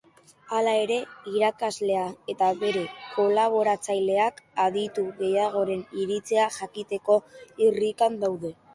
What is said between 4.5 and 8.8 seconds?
aditu gehiagoren iritzia jakiteko irrikan daude.